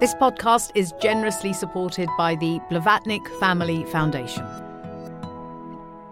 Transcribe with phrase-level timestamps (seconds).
[0.00, 4.69] This podcast is generously supported by the Blavatnik Family Foundation.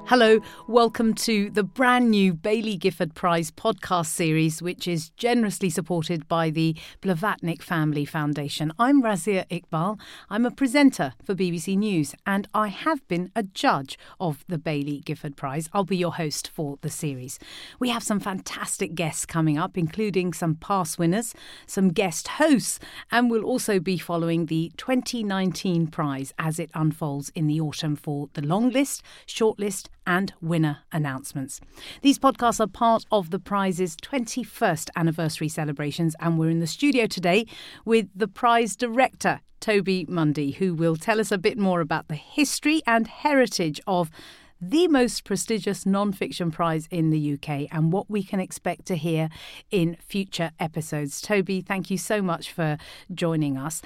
[0.09, 6.27] Hello, welcome to the brand new Baillie Gifford Prize podcast series, which is generously supported
[6.27, 8.73] by the Blavatnik Family Foundation.
[8.79, 10.01] I'm Razia Iqbal.
[10.31, 15.05] I'm a presenter for BBC News, and I have been a judge of the Baillie
[15.05, 15.69] Gifford Prize.
[15.75, 17.39] I'll be your host for the series.
[17.79, 21.35] We have some fantastic guests coming up, including some past winners,
[21.67, 22.81] some guest hosts,
[23.13, 28.31] and we'll also be following the 2019 prize as it unfolds in the autumn for
[28.33, 31.61] the long list, short list, and winner announcements.
[32.01, 37.07] These podcasts are part of the prize's 21st anniversary celebrations, and we're in the studio
[37.07, 37.47] today
[37.85, 42.15] with the prize director, Toby Mundy, who will tell us a bit more about the
[42.15, 44.11] history and heritage of
[44.61, 48.97] the most prestigious non fiction prize in the UK and what we can expect to
[48.97, 49.29] hear
[49.71, 51.21] in future episodes.
[51.21, 52.79] Toby, thank you so much for
[53.13, 53.83] joining us.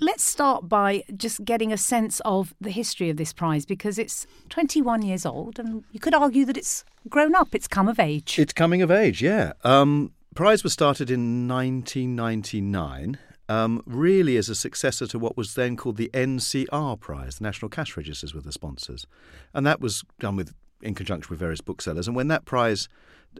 [0.00, 4.26] Let's start by just getting a sense of the history of this prize because it's
[4.48, 8.38] 21 years old and you could argue that it's grown up, it's come of age.
[8.38, 9.52] It's coming of age, yeah.
[9.64, 13.18] Um, prize was started in 1999.
[13.48, 17.36] Um, really as a successor to what was then called the NCR Prize.
[17.36, 19.06] The National Cash Registers were the sponsors.
[19.52, 22.06] And that was done with in conjunction with various booksellers.
[22.06, 22.88] And when that prize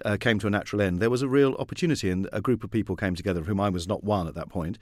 [0.05, 2.71] uh, came to a natural end, there was a real opportunity, and a group of
[2.71, 4.79] people came together, of whom I was not one at that point,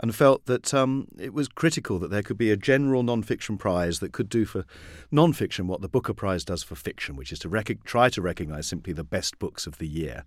[0.00, 4.00] and felt that um, it was critical that there could be a general non-fiction prize
[4.00, 4.64] that could do for
[5.10, 8.66] non-fiction what the Booker Prize does for fiction, which is to rec- try to recognise
[8.66, 10.24] simply the best books of the year,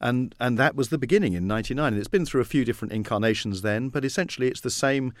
[0.00, 2.92] and and that was the beginning in '99, and it's been through a few different
[2.92, 5.12] incarnations then, but essentially it's the same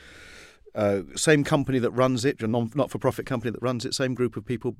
[0.74, 4.44] uh, same company that runs it, a not-for-profit company that runs it, same group of
[4.44, 4.76] people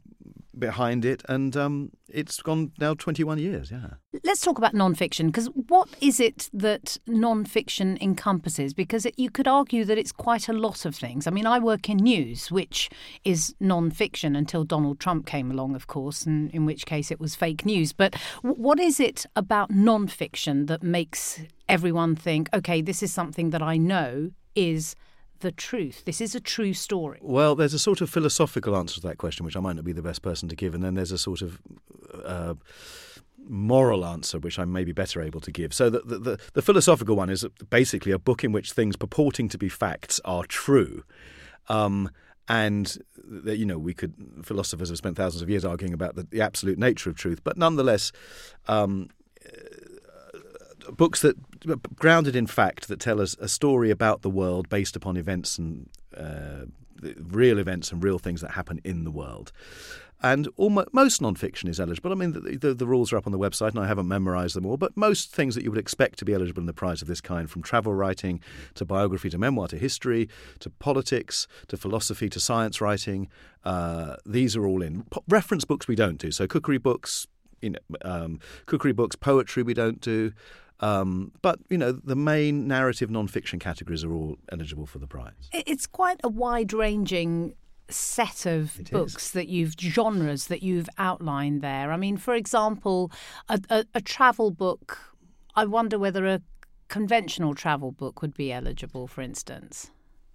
[0.59, 3.71] behind it, and um, it's gone now 21 years.
[3.71, 3.95] Yeah.
[4.25, 8.75] Let's talk about non-fiction because what is it that non-fiction encompasses?
[8.75, 11.27] Because it, you could argue that it's quite a lot of things.
[11.27, 12.91] I mean, I work in news, which
[13.25, 17.35] is non-fiction until Donald Trump came along, of course, and in which case it was
[17.35, 17.93] fake news.
[17.93, 23.63] But what is it about non-fiction that makes everyone think, okay, this is something that
[23.63, 24.95] I know is
[25.43, 26.05] the truth?
[26.05, 27.19] This is a true story.
[27.23, 29.93] Well, there's a sort of philosophical answer to that question, which I might not be
[29.93, 31.61] the best person to give, and then there's a sort of
[32.25, 32.55] uh,
[33.49, 35.75] moral answer, which I may be better able to give.
[35.75, 39.49] So the, the, the, the philosophical one is basically a book in which things purporting
[39.51, 41.05] to be facts are true.
[41.69, 42.11] Um,
[42.49, 42.99] and
[43.45, 46.79] you know we could philosophers have spent thousands of years arguing about the, the absolute
[46.79, 48.11] nature of truth, but nonetheless,
[48.67, 49.09] um,
[50.91, 51.37] books that
[51.97, 55.89] grounded in fact that tell us a story about the world based upon events and
[56.17, 56.67] uh,
[57.19, 59.53] real events and real things that happen in the world.
[60.25, 62.13] And almost, most non-fiction is eligible.
[62.13, 64.55] I mean, the, the, the, rules are up on the website, and I haven't memorised
[64.55, 64.77] them all.
[64.77, 67.21] But most things that you would expect to be eligible in the prize of this
[67.21, 68.41] kind, from travel writing
[68.75, 70.29] to biography to memoir to history
[70.61, 73.29] to politics to philosophy to science writing,
[73.65, 75.05] uh, these are all in.
[75.29, 76.31] reference books we don't do.
[76.31, 77.27] So cookery books,
[77.61, 80.33] you know, um, cookery books, poetry we don't do.
[80.83, 85.33] Um, but you know, the main narrative non-fiction categories are all eligible for the prize.
[85.53, 87.55] It's quite a wide-ranging
[87.89, 89.31] set of it books is.
[89.33, 91.93] that you've genres that you've outlined there.
[91.93, 93.13] I mean, for example,
[93.49, 94.99] a, a, a travel book.
[95.55, 96.41] I wonder whether a
[96.89, 99.91] conventional travel book would be eligible, for instance.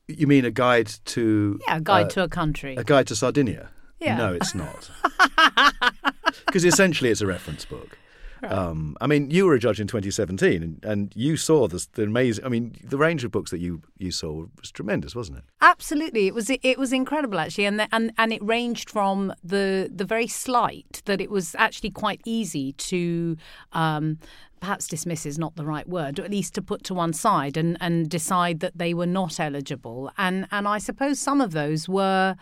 [0.08, 1.59] You mean a guide to?
[1.68, 2.75] Yeah, a guide uh, to a country.
[2.75, 3.69] A guide to Sardinia.
[4.00, 4.16] Yeah.
[4.16, 4.90] No, it's not.
[6.46, 7.97] Because essentially, it's a reference book.
[8.44, 12.03] Um, I mean, you were a judge in 2017, and, and you saw this, the
[12.03, 12.46] amazing.
[12.46, 15.44] I mean, the range of books that you, you saw was tremendous, wasn't it?
[15.62, 16.50] Absolutely, it was.
[16.50, 21.02] It was incredible actually, and the, and and it ranged from the the very slight
[21.06, 23.38] that it was actually quite easy to.
[23.74, 24.20] Um,
[24.59, 27.58] perhaps dismiss is not the right word, or at least to put to one side
[27.58, 30.12] and, and decide that they were not eligible.
[30.18, 32.36] And and I suppose some of those were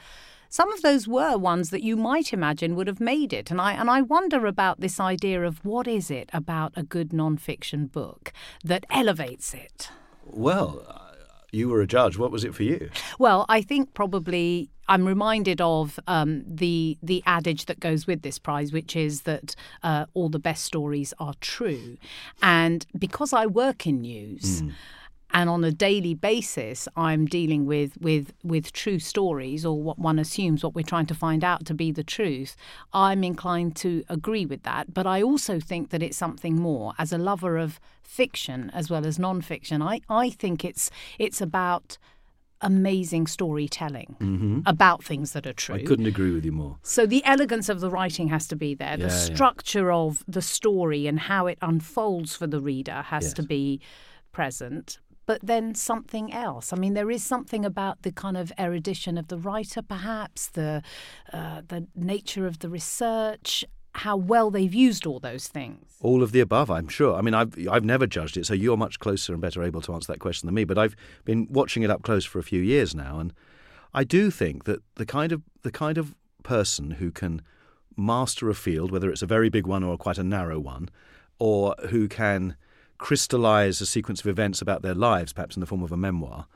[0.55, 3.51] some of those were ones that you might imagine would have made it.
[3.51, 7.09] And I and I wonder about this idea of what is it about a good
[7.09, 8.31] nonfiction book
[8.63, 9.89] that elevates it.
[10.23, 10.71] Well,
[11.51, 12.17] you were a judge.
[12.17, 12.89] What was it for you?
[13.19, 18.39] Well, I think probably I'm reminded of um, the the adage that goes with this
[18.39, 21.97] prize, which is that uh, all the best stories are true,
[22.41, 24.61] and because I work in news.
[24.61, 24.71] Mm
[25.35, 30.17] and on a daily basis i'm dealing with with with true stories or what one
[30.17, 32.55] assumes what we're trying to find out to be the truth
[32.93, 37.11] i'm inclined to agree with that but i also think that it's something more as
[37.11, 40.89] a lover of fiction as well as non-fiction i i think it's
[41.19, 41.97] it's about
[42.61, 44.59] amazing storytelling mm-hmm.
[44.65, 45.75] about things that are true.
[45.75, 46.77] I couldn't agree with you more.
[46.81, 48.91] So the elegance of the writing has to be there.
[48.97, 49.95] Yeah, the structure yeah.
[49.95, 53.33] of the story and how it unfolds for the reader has yes.
[53.33, 53.81] to be
[54.35, 56.71] present but then something else.
[56.71, 60.81] I mean, there is something about the kind of erudition of the writer, perhaps the
[61.33, 65.85] uh, the nature of the research, how well they've used all those things.
[66.01, 67.15] All of the above, I'm sure.
[67.15, 69.93] I mean, I've I've never judged it, so you're much closer and better able to
[69.93, 70.65] answer that question than me.
[70.65, 73.33] But I've been watching it up close for a few years now, and
[73.93, 77.41] I do think that the kind of the kind of person who can
[77.97, 80.89] master a field, whether it's a very big one or quite a narrow one,
[81.39, 82.55] or who can
[82.97, 86.47] crystallize a sequence of events about their lives, perhaps in the form of a memoir,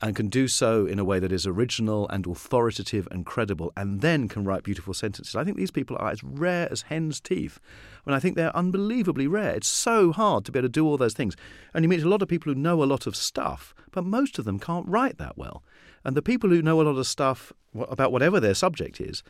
[0.00, 4.00] and can do so in a way that is original and authoritative and credible, and
[4.00, 5.36] then can write beautiful sentences.
[5.36, 7.60] I think these people are as rare as hen's teeth.
[8.04, 9.54] I mean, I think they're unbelievably rare.
[9.54, 11.36] It's so hard to be able to do all those things.
[11.72, 14.40] And you meet a lot of people who know a lot of stuff, but most
[14.40, 15.62] of them can't write that well.
[16.04, 17.52] And the people who know a lot of stuff
[17.88, 19.22] about whatever their subject is,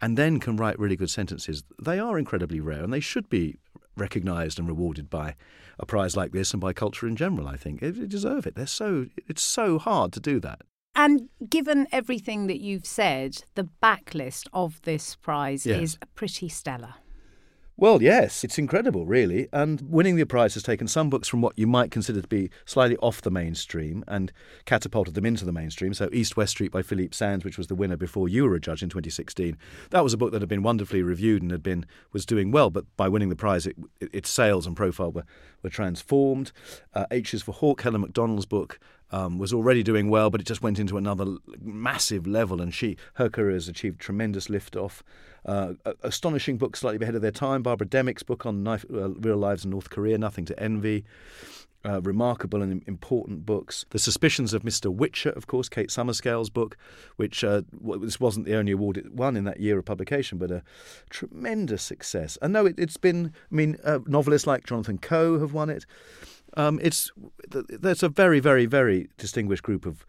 [0.00, 3.56] and then can write really good sentences, they are incredibly rare, and they should be
[3.96, 5.34] recognised and rewarded by
[5.78, 7.48] a prize like this and by culture in general.
[7.48, 8.54] I think they deserve it.
[8.54, 10.62] They're so it's so hard to do that.
[10.94, 15.82] And given everything that you've said, the backlist of this prize yes.
[15.82, 16.94] is pretty stellar.
[17.78, 19.48] Well, yes, it's incredible, really.
[19.52, 22.48] And winning the prize has taken some books from what you might consider to be
[22.64, 24.32] slightly off the mainstream and
[24.64, 25.92] catapulted them into the mainstream.
[25.92, 28.60] So, East West Street by Philippe Sands, which was the winner before you were a
[28.60, 29.58] judge in 2016,
[29.90, 31.84] that was a book that had been wonderfully reviewed and had been
[32.14, 32.70] was doing well.
[32.70, 35.26] But by winning the prize, it, it, its sales and profile were,
[35.62, 36.52] were transformed.
[36.94, 38.80] Uh, H is for Hawk, Helen Macdonald's book,
[39.10, 42.96] um, was already doing well, but it just went into another massive level, and she
[43.14, 45.02] her career has achieved tremendous liftoff.
[45.44, 47.62] Uh, astonishing book, slightly ahead of their time.
[47.62, 51.04] Barbara Demick's book on knife, uh, real lives in North Korea, Nothing to Envy.
[51.84, 53.84] Uh, remarkable and important books.
[53.90, 54.92] The Suspicions of Mr.
[54.92, 56.76] Whicher, of course, Kate Summerscale's book,
[57.14, 57.62] which uh,
[58.00, 60.64] this wasn't the only award it won in that year of publication, but a
[61.10, 62.36] tremendous success.
[62.42, 65.86] And no, it, has been, I mean, uh, novelists like Jonathan Coe have won it.
[66.56, 67.10] Um, it's
[67.48, 70.06] there's a very, very, very distinguished group of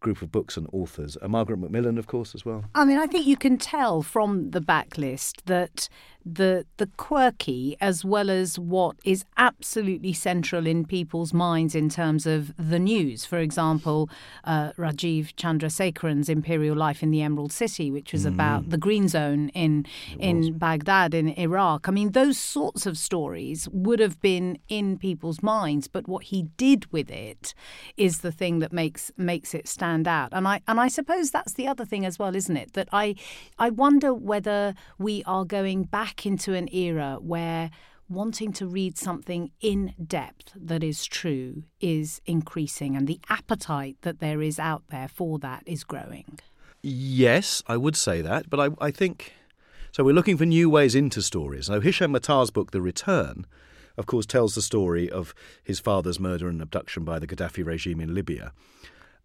[0.00, 1.16] group of books and authors.
[1.20, 2.64] Uh, Margaret Macmillan, of course, as well.
[2.74, 5.88] I mean, I think you can tell from the backlist that
[6.34, 12.26] the the quirky as well as what is absolutely central in people's minds in terms
[12.26, 13.24] of the news.
[13.24, 14.10] For example,
[14.44, 18.28] uh, Rajiv Chandrasekaran's Imperial Life in the Emerald City, which was mm.
[18.28, 19.86] about the Green Zone in
[20.18, 21.88] in Baghdad in Iraq.
[21.88, 26.42] I mean, those sorts of stories would have been in people's minds, but what he
[26.56, 27.54] did with it
[27.96, 30.30] is the thing that makes makes it stand out.
[30.32, 32.74] And I and I suppose that's the other thing as well, isn't it?
[32.74, 33.14] That I
[33.58, 37.70] I wonder whether we are going back back into an era where
[38.08, 44.18] wanting to read something in depth that is true is increasing and the appetite that
[44.18, 46.40] there is out there for that is growing.
[46.82, 49.32] Yes, I would say that, but I, I think
[49.92, 50.02] so.
[50.02, 51.70] We're looking for new ways into stories.
[51.70, 53.46] Now, Hisham Matar's book, The Return,
[53.96, 58.00] of course, tells the story of his father's murder and abduction by the Gaddafi regime
[58.00, 58.52] in Libya.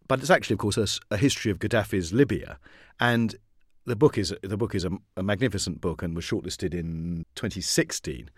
[0.07, 2.59] But it's actually, of course, a, a history of Gaddafi's Libya.
[2.99, 3.35] And
[3.85, 8.29] the book is the book is a, a, magnificent book and was shortlisted in 2016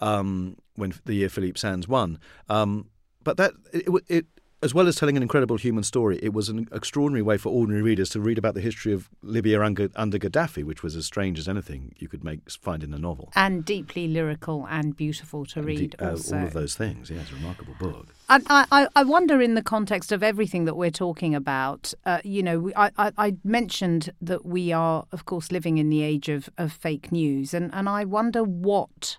[0.00, 2.18] um, when the year Philippe Sands won.
[2.48, 2.90] Um,
[3.22, 4.26] but that it, it,
[4.60, 7.82] as well as telling an incredible human story, it was an extraordinary way for ordinary
[7.82, 11.38] readers to read about the history of Libya under, under Gaddafi, which was as strange
[11.38, 13.30] as anything you could make find in a novel.
[13.36, 15.90] And deeply lyrical and beautiful to and read.
[15.92, 17.08] De- uh, all of those things.
[17.08, 18.08] Yeah, it's a remarkable book.
[18.28, 22.42] I, I, I wonder, in the context of everything that we're talking about, uh, you
[22.42, 26.50] know, I, I, I, mentioned that we are, of course, living in the age of,
[26.58, 29.18] of fake news, and, and I wonder what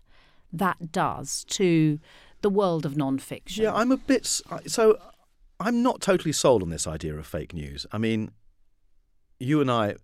[0.51, 1.99] that does to
[2.41, 3.63] the world of non-fiction.
[3.63, 4.99] Yeah, I'm a bit so.
[5.59, 7.85] I'm not totally sold on this idea of fake news.
[7.91, 8.31] I mean,
[9.39, 9.95] you and I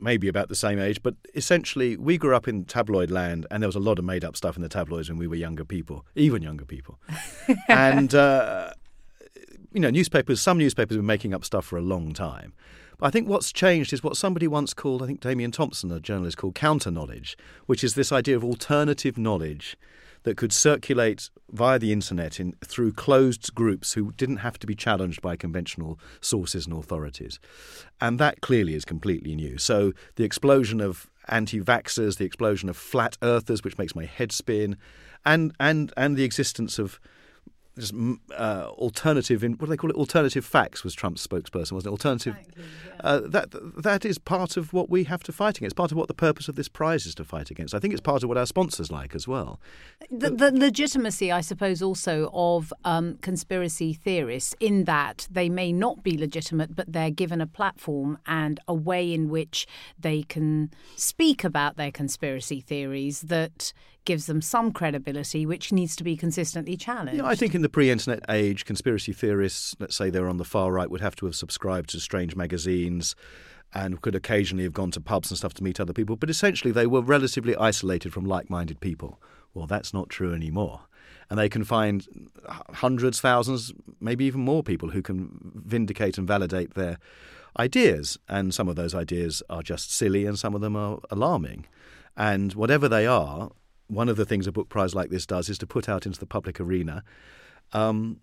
[0.00, 3.62] may be about the same age, but essentially we grew up in tabloid land, and
[3.62, 5.64] there was a lot of made up stuff in the tabloids when we were younger
[5.64, 6.98] people, even younger people.
[7.68, 8.72] and uh,
[9.72, 10.40] you know, newspapers.
[10.40, 12.52] Some newspapers have been making up stuff for a long time.
[12.98, 16.00] But I think what's changed is what somebody once called, I think Damian Thompson, a
[16.00, 19.76] journalist, called counter knowledge, which is this idea of alternative knowledge
[20.22, 24.74] that could circulate via the internet in, through closed groups who didn't have to be
[24.74, 27.38] challenged by conventional sources and authorities.
[28.00, 29.58] And that clearly is completely new.
[29.58, 34.32] So the explosion of anti vaxxers, the explosion of flat earthers, which makes my head
[34.32, 34.76] spin,
[35.24, 37.00] and, and, and the existence of
[37.78, 37.94] just
[38.36, 39.96] uh, alternative in what do they call it?
[39.96, 41.90] Alternative facts was Trump's spokesperson, wasn't it?
[41.90, 42.36] Alternative.
[42.38, 43.00] Exactly, yeah.
[43.00, 45.76] uh, that that is part of what we have to fight against.
[45.76, 47.74] Part of what the purpose of this prize is to fight against.
[47.74, 49.60] I think it's part of what our sponsors like as well.
[50.10, 56.02] The, the legitimacy, I suppose, also of um, conspiracy theorists, in that they may not
[56.02, 59.66] be legitimate, but they're given a platform and a way in which
[59.98, 63.72] they can speak about their conspiracy theories that
[64.08, 67.18] gives them some credibility, which needs to be consistently challenged.
[67.18, 70.72] Yeah, I think in the pre-internet age, conspiracy theorists, let's say they're on the far
[70.72, 73.14] right, would have to have subscribed to strange magazines
[73.74, 76.16] and could occasionally have gone to pubs and stuff to meet other people.
[76.16, 79.20] But essentially, they were relatively isolated from like-minded people.
[79.52, 80.80] Well, that's not true anymore
[81.30, 86.72] and they can find hundreds, thousands, maybe even more people who can vindicate and validate
[86.74, 86.98] their
[87.58, 88.18] ideas.
[88.28, 91.66] And some of those ideas are just silly, and some of them are alarming.
[92.16, 93.50] And whatever they are,
[93.88, 96.20] one of the things a book prize like this does is to put out into
[96.20, 97.02] the public arena
[97.72, 98.20] um,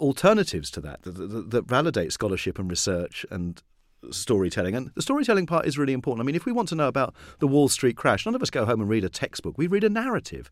[0.00, 3.62] alternatives to that, that, that that validate scholarship and research and
[4.10, 4.74] storytelling.
[4.74, 6.24] And the storytelling part is really important.
[6.24, 8.50] I mean, if we want to know about the Wall Street crash, none of us
[8.50, 9.56] go home and read a textbook.
[9.56, 10.50] We read a narrative.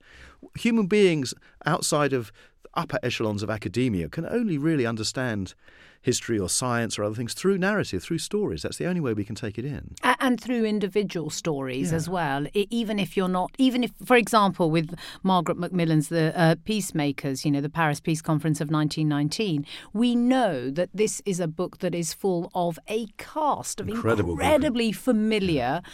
[0.59, 1.35] Human beings
[1.67, 2.31] outside of
[2.75, 5.55] upper echelons of academia can only really understand
[6.03, 8.63] history or science or other things through narrative, through stories.
[8.63, 9.95] That's the only way we can take it in.
[10.03, 11.97] And through individual stories yeah.
[11.97, 12.47] as well.
[12.55, 17.51] Even if you're not, even if, for example, with Margaret Macmillan's The uh, Peacemakers, you
[17.51, 21.95] know, the Paris Peace Conference of 1919, we know that this is a book that
[21.95, 25.83] is full of a cast of Incredible incredibly familiar.
[25.83, 25.91] Yeah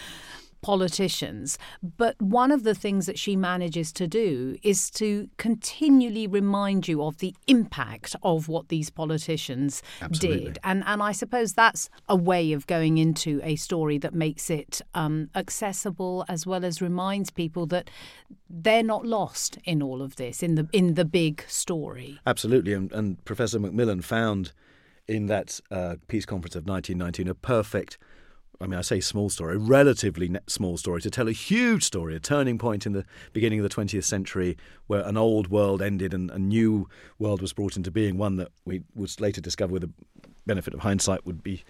[0.61, 1.59] politicians.
[1.83, 7.03] But one of the things that she manages to do is to continually remind you
[7.03, 10.45] of the impact of what these politicians Absolutely.
[10.45, 10.59] did.
[10.65, 14.81] And, and I suppose that's a way of going into a story that makes it
[14.95, 17.91] um, accessible as well as reminds people that
[18.49, 22.19] they're not lost in all of this, in the, in the big story.
[22.27, 22.73] Absolutely.
[22.73, 24.53] And, and Professor Macmillan found
[25.09, 27.99] in that uh, peace conference of 1919 a perfect–
[28.61, 32.17] I mean, I say small story, a relatively small story, to tell a huge story,
[32.17, 36.15] a turning point in the beginning of the 20th century where an old world ended
[36.15, 39.83] and a new world was brought into being, one that we would later discover with
[39.83, 39.91] the
[40.47, 41.65] benefit of hindsight would be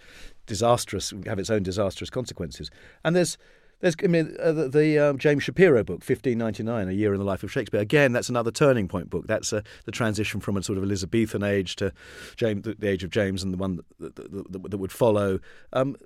[0.46, 2.70] disastrous, have its own disastrous consequences.
[3.04, 3.36] And there's
[3.80, 7.26] there's, I mean, uh, the, the um, James Shapiro book, 1599, A Year in the
[7.26, 7.80] Life of Shakespeare.
[7.80, 9.26] Again, that's another turning point book.
[9.26, 11.92] That's uh, the transition from a sort of Elizabethan age to
[12.36, 15.40] James, the, the age of James and the one that, that, that, that would follow.
[15.74, 15.96] Um,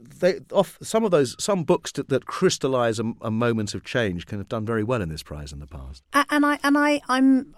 [0.00, 4.26] they off some of those some books that, that crystallize a, a, moment of change
[4.26, 6.02] can have done very well in this prize in the past.
[6.30, 7.54] And I and I I'm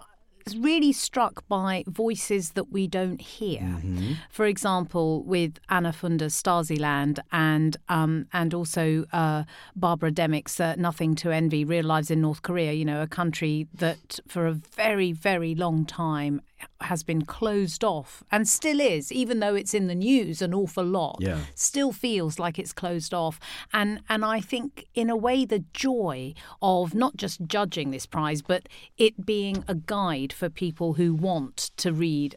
[0.57, 3.61] really struck by voices that we don't hear.
[3.61, 4.13] Mm-hmm.
[4.29, 9.43] For example, with Anna Funder's Stasiland and um, and also uh,
[9.75, 13.67] Barbara Demick's uh, Nothing to Envy, Real Lives in North Korea, you know, a country
[13.73, 16.41] that for a very, very long time
[16.81, 20.83] has been closed off and still is, even though it's in the news an awful
[20.83, 21.39] lot, yeah.
[21.55, 23.39] still feels like it's closed off.
[23.71, 28.41] And and I think in a way the joy of not just judging this prize,
[28.41, 28.67] but
[28.97, 32.35] it being a guide for people who want to read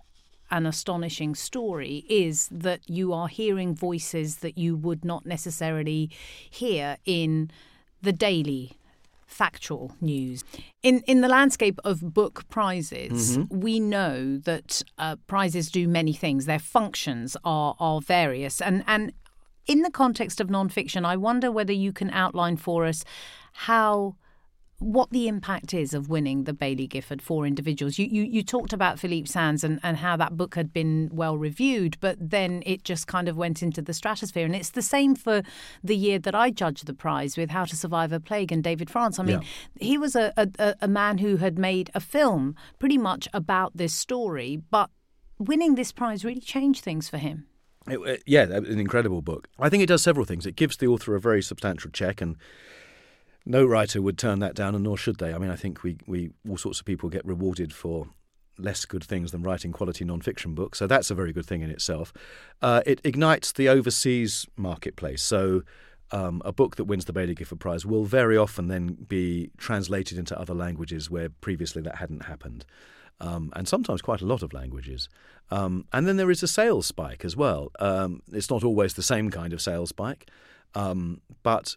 [0.50, 6.10] an astonishing story is that you are hearing voices that you would not necessarily
[6.48, 7.50] hear in
[8.00, 8.75] the daily
[9.26, 10.44] factual news.
[10.82, 13.60] In in the landscape of book prizes, mm-hmm.
[13.60, 16.46] we know that uh, prizes do many things.
[16.46, 19.12] Their functions are are various, and and
[19.66, 23.04] in the context of nonfiction, I wonder whether you can outline for us
[23.52, 24.16] how
[24.78, 27.98] what the impact is of winning the Baillie Gifford for individuals.
[27.98, 31.38] You, you, you talked about Philippe Sands and, and how that book had been well
[31.38, 34.44] reviewed, but then it just kind of went into the stratosphere.
[34.44, 35.42] And it's the same for
[35.82, 38.90] the year that I judged the prize with How to Survive a Plague and David
[38.90, 39.18] France.
[39.18, 39.48] I mean, yeah.
[39.80, 43.94] he was a, a, a man who had made a film pretty much about this
[43.94, 44.90] story, but
[45.38, 47.46] winning this prize really changed things for him.
[47.88, 49.48] It, it, yeah, an incredible book.
[49.58, 50.44] I think it does several things.
[50.44, 52.36] It gives the author a very substantial check and
[53.46, 55.32] no writer would turn that down, and nor should they.
[55.32, 58.08] I mean, I think we, we all sorts of people get rewarded for
[58.58, 61.70] less good things than writing quality non-fiction books, so that's a very good thing in
[61.70, 62.12] itself.
[62.60, 65.62] Uh, it ignites the overseas marketplace, so.
[66.12, 70.18] Um, a book that wins the Baillie Gifford Prize will very often then be translated
[70.18, 72.64] into other languages where previously that hadn't happened.
[73.20, 75.08] Um, and sometimes quite a lot of languages.
[75.50, 77.72] Um, and then there is a sales spike as well.
[77.80, 80.30] Um, it's not always the same kind of sales spike,
[80.76, 81.74] um, but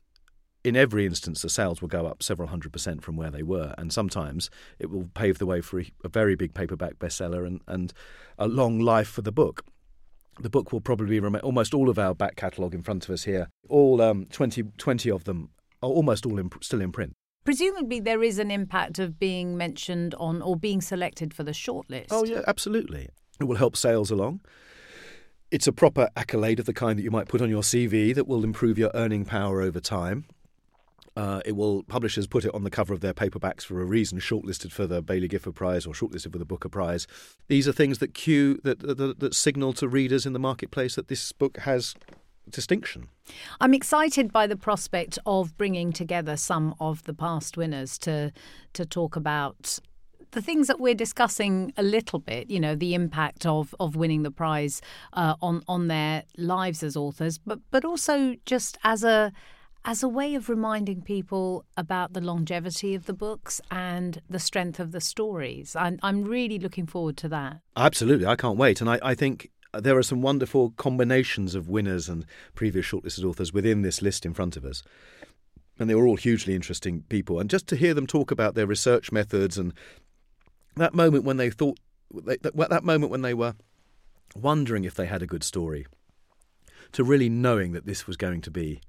[0.64, 3.74] in every instance, the sales will go up several hundred percent from where they were,
[3.78, 7.62] and sometimes it will pave the way for a, a very big paperback bestseller and,
[7.68, 7.94] and
[8.38, 9.64] a long life for the book.
[10.40, 13.24] The book will probably remain almost all of our back catalogue in front of us
[13.24, 13.50] here.
[13.68, 15.50] All um, 20, 20 of them
[15.82, 17.14] are almost all in, still in print.
[17.46, 22.08] Presumably, there is an impact of being mentioned on or being selected for the shortlist.
[22.12, 23.10] Oh, yeah, absolutely.
[23.40, 24.42] It will help sales along.
[25.52, 28.28] It's a proper accolade of the kind that you might put on your CV that
[28.28, 30.26] will improve your earning power over time.
[31.16, 34.20] Uh, it will publishers put it on the cover of their paperbacks for a reason,
[34.20, 37.08] shortlisted for the Baillie Gifford Prize or shortlisted for the Booker Prize.
[37.48, 41.08] These are things that cue that, that, that signal to readers in the marketplace that
[41.08, 41.96] this book has
[42.50, 43.10] distinction.
[43.62, 48.32] I'm excited by the prospect of bringing together some of the past winners to
[48.74, 49.80] to talk about
[50.32, 54.24] the things that we're discussing a little bit, you know, the impact of, of winning
[54.24, 54.82] the prize
[55.14, 59.32] uh, on on their lives as authors, but but also just as a
[59.86, 64.80] as a way of reminding people about the longevity of the books and the strength
[64.80, 65.76] of the stories.
[65.76, 67.62] I'm, I'm really looking forward to that.
[67.76, 71.70] Absolutely, I can't wait, and I, I think uh, there are some wonderful combinations of
[71.70, 74.84] winners and previous shortlisted authors within this list in front of us.
[75.78, 77.40] And they were all hugely interesting people.
[77.40, 79.74] And just to hear them talk about their research methods and
[80.76, 81.80] that moment when they thought,
[82.12, 83.54] that moment when they were
[84.36, 85.86] wondering if they had a good story,
[86.92, 88.82] to really knowing that this was going to be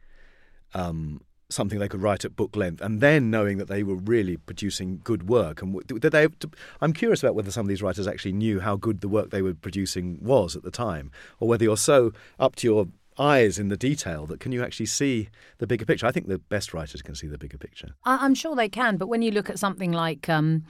[0.75, 4.37] um, something they could write at book length, and then knowing that they were really
[4.37, 5.63] producing good work.
[5.63, 6.29] And did they?
[6.81, 9.43] I'm curious about whether some of these writers actually knew how good the work they
[9.43, 12.87] were producing was at the time, or whether you're so up to your
[13.19, 16.07] eyes in the detail that can you actually see the bigger picture?
[16.07, 17.95] I think the best writers can see the bigger picture.
[18.05, 20.65] I'm sure they can, but when you look at something like um,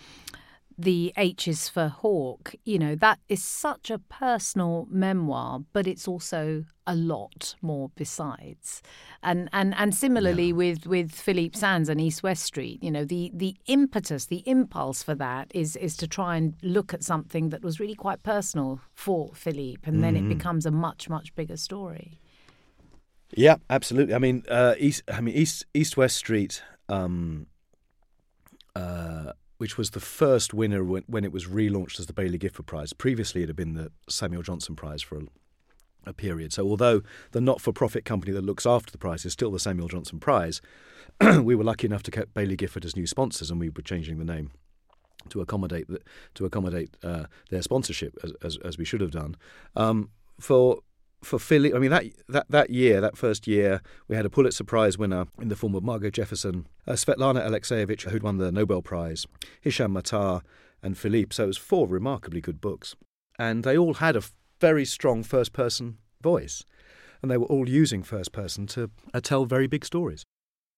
[0.81, 6.09] the H is for Hawk, you know, that is such a personal memoir, but it's
[6.09, 8.83] also a lot more besides.
[9.23, 10.55] And and, and similarly yeah.
[10.55, 15.03] with, with Philippe Sands and East West Street, you know, the, the impetus, the impulse
[15.03, 18.81] for that is is to try and look at something that was really quite personal
[18.95, 20.03] for Philippe, and mm-hmm.
[20.03, 20.29] then it mm-hmm.
[20.31, 22.21] becomes a much, much bigger story.
[23.37, 24.15] Yeah, absolutely.
[24.15, 25.03] I mean, uh, East.
[25.09, 26.63] I mean, East East West Street.
[26.89, 27.47] Um,
[28.75, 32.65] uh, which was the first winner when, when, it was relaunched as the Baillie Gifford
[32.65, 32.95] Prize.
[32.95, 35.23] Previously, it had been the Samuel Johnson Prize for a,
[36.07, 36.55] a period.
[36.55, 37.03] So, although
[37.33, 40.19] the not for profit company that looks after the prize is still the Samuel Johnson
[40.19, 40.63] Prize,
[41.43, 44.19] we were lucky enough to get Baillie Gifford as new sponsors, and we were changing
[44.19, 44.51] the name
[45.29, 46.01] to accommodate the,
[46.37, 49.37] to accommodate uh, their sponsorship as, as, as, we should have done.
[49.77, 50.09] Um,
[50.41, 50.79] for
[51.23, 54.65] for Philly, I mean that that that year, that first year, we had a Pulitzer
[54.65, 58.83] Prize winner in the form of Margo Jefferson, uh, Svetlana Alexievich, who'd won the Nobel
[58.83, 59.27] Prize,
[59.61, 60.43] Hisham Matar,
[60.83, 61.35] and Philippe.
[61.35, 62.97] So it was four remarkably good books,
[63.39, 64.23] and they all had a
[64.61, 66.65] very strong first-person voice,
[67.23, 70.25] and they were all using first person to uh, tell very big stories.